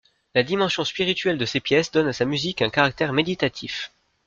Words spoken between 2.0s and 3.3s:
à sa musique un caractère